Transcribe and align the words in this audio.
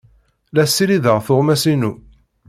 La 0.53 0.63
ssirideɣ 0.67 1.17
tuɣmas-inu. 1.25 1.91